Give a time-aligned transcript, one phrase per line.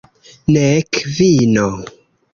[0.53, 1.67] Nek vino.